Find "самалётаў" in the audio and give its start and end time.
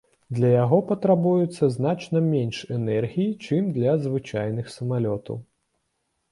4.81-5.43